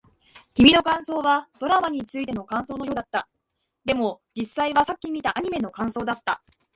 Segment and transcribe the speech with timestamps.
[0.55, 3.29] 君の感想はドラマについての感想のようだった。
[3.85, 6.41] でも、実際はさっき見たアニメの感想だった。